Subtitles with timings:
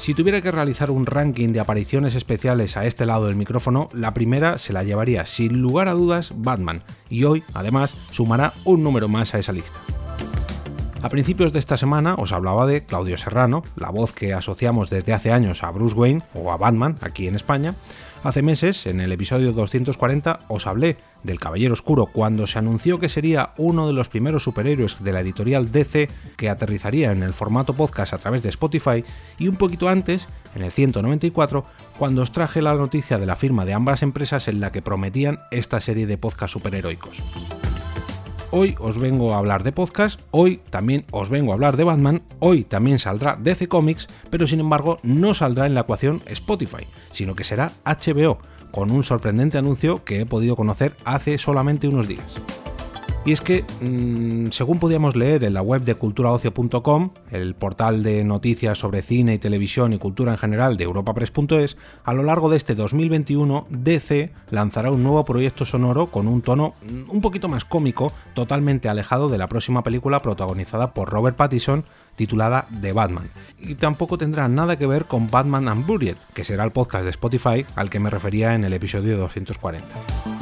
[0.00, 4.14] Si tuviera que realizar un ranking de apariciones especiales a este lado del micrófono, la
[4.14, 9.08] primera se la llevaría sin lugar a dudas Batman, y hoy, además, sumará un número
[9.08, 9.78] más a esa lista.
[11.02, 15.12] A principios de esta semana os hablaba de Claudio Serrano, la voz que asociamos desde
[15.12, 17.74] hace años a Bruce Wayne o a Batman aquí en España,
[18.22, 23.08] Hace meses, en el episodio 240, os hablé del Caballero Oscuro cuando se anunció que
[23.08, 27.72] sería uno de los primeros superhéroes de la editorial DC que aterrizaría en el formato
[27.72, 29.04] podcast a través de Spotify
[29.38, 31.64] y un poquito antes, en el 194,
[31.98, 35.40] cuando os traje la noticia de la firma de ambas empresas en la que prometían
[35.50, 37.22] esta serie de podcast superheroicos.
[38.52, 42.22] Hoy os vengo a hablar de podcast, hoy también os vengo a hablar de Batman,
[42.40, 47.36] hoy también saldrá DC Comics, pero sin embargo no saldrá en la ecuación Spotify, sino
[47.36, 48.38] que será HBO,
[48.72, 52.40] con un sorprendente anuncio que he podido conocer hace solamente unos días.
[53.26, 58.24] Y es que, mm, según podíamos leer en la web de culturaocio.com, el portal de
[58.24, 62.56] noticias sobre cine y televisión y cultura en general de europapress.es, a lo largo de
[62.56, 67.66] este 2021 DC lanzará un nuevo proyecto sonoro con un tono mm, un poquito más
[67.66, 71.84] cómico, totalmente alejado de la próxima película protagonizada por Robert Pattinson
[72.16, 73.30] titulada The Batman.
[73.58, 77.66] Y tampoco tendrá nada que ver con Batman Unburied, que será el podcast de Spotify
[77.76, 80.39] al que me refería en el episodio 240.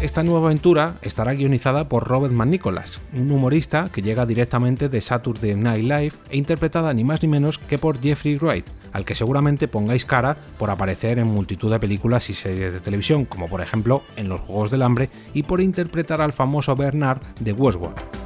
[0.00, 5.56] Esta nueva aventura estará guionizada por Robert McNicholas, un humorista que llega directamente de Saturday
[5.56, 9.66] Night Live e interpretada ni más ni menos que por Jeffrey Wright, al que seguramente
[9.66, 14.04] pongáis cara por aparecer en multitud de películas y series de televisión, como por ejemplo
[14.14, 18.17] en Los Juegos del Hambre, y por interpretar al famoso Bernard de Westworld.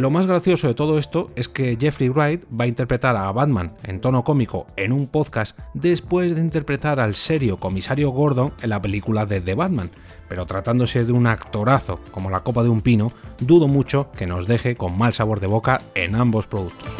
[0.00, 3.74] Lo más gracioso de todo esto es que Jeffrey Wright va a interpretar a Batman
[3.82, 8.80] en tono cómico en un podcast después de interpretar al serio comisario Gordon en la
[8.80, 9.90] película de The Batman,
[10.26, 14.46] pero tratándose de un actorazo como la copa de un pino, dudo mucho que nos
[14.46, 16.99] deje con mal sabor de boca en ambos productos.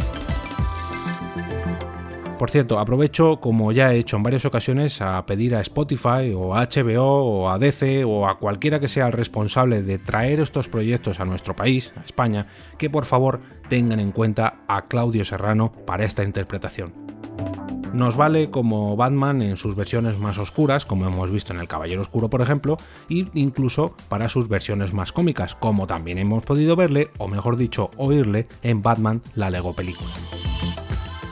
[2.40, 6.56] Por cierto, aprovecho, como ya he hecho en varias ocasiones, a pedir a Spotify o
[6.56, 10.66] a HBO o a DC o a cualquiera que sea el responsable de traer estos
[10.66, 12.46] proyectos a nuestro país, a España,
[12.78, 16.94] que por favor tengan en cuenta a Claudio Serrano para esta interpretación.
[17.92, 22.00] Nos vale como Batman en sus versiones más oscuras, como hemos visto en El Caballero
[22.00, 22.78] Oscuro, por ejemplo,
[23.10, 27.90] e incluso para sus versiones más cómicas, como también hemos podido verle, o mejor dicho,
[27.98, 30.08] oírle en Batman la Lego película.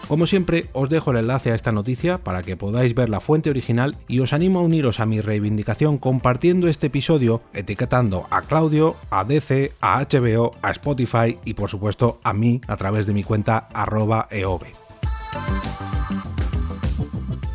[0.08, 3.50] Como siempre, os dejo el enlace a esta noticia para que podáis ver la fuente
[3.50, 8.96] original y os animo a uniros a mi reivindicación compartiendo este episodio, etiquetando a Claudio,
[9.10, 13.22] a DC, a HBO, a Spotify y por supuesto a mí a través de mi
[13.22, 14.72] cuenta arroba eove.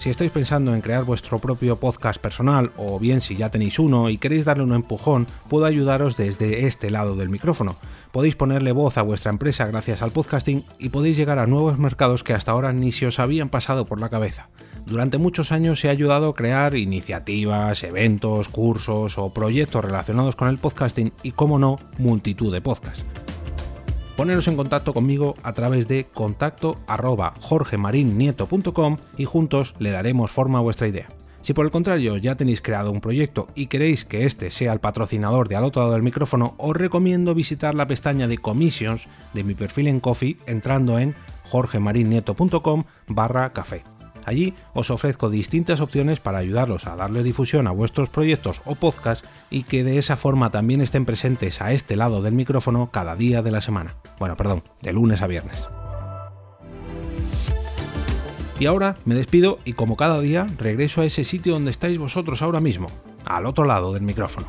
[0.03, 4.09] Si estáis pensando en crear vuestro propio podcast personal o bien si ya tenéis uno
[4.09, 7.77] y queréis darle un empujón, puedo ayudaros desde este lado del micrófono.
[8.11, 12.25] Podéis ponerle voz a vuestra empresa gracias al podcasting y podéis llegar a nuevos mercados
[12.25, 14.49] que hasta ahora ni se os habían pasado por la cabeza.
[14.85, 20.57] Durante muchos años he ayudado a crear iniciativas, eventos, cursos o proyectos relacionados con el
[20.57, 23.05] podcasting y, como no, multitud de podcasts
[24.15, 27.33] poneros en contacto conmigo a través de contacto arroba
[29.17, 31.07] y juntos le daremos forma a vuestra idea.
[31.43, 34.79] Si por el contrario ya tenéis creado un proyecto y queréis que este sea el
[34.79, 39.43] patrocinador de al otro lado del micrófono, os recomiendo visitar la pestaña de commissions de
[39.43, 43.83] mi perfil en Coffee entrando en jorgemarinieto.com barra café.
[44.25, 49.27] Allí os ofrezco distintas opciones para ayudaros a darle difusión a vuestros proyectos o podcasts
[49.49, 53.41] y que de esa forma también estén presentes a este lado del micrófono cada día
[53.41, 53.95] de la semana.
[54.19, 55.63] Bueno, perdón, de lunes a viernes.
[58.59, 62.41] Y ahora me despido y como cada día regreso a ese sitio donde estáis vosotros
[62.41, 62.89] ahora mismo,
[63.25, 64.47] al otro lado del micrófono.